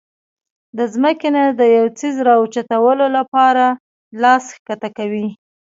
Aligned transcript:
د 0.77 0.79
زمکې 0.93 1.29
نه 1.35 1.43
د 1.59 1.61
يو 1.77 1.85
څيز 1.99 2.15
را 2.27 2.33
اوچتولو 2.39 3.05
د 3.15 3.17
پاره 3.33 3.67
لاس 4.21 4.43
ښکته 4.55 4.89
کوي 4.97 5.27